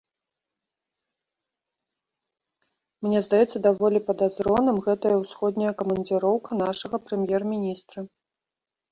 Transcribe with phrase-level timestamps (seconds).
[3.07, 7.99] Мне здаецца даволі падазроным гэтая ўсходняя камандзіроўка нашага прэм'ер-міністра.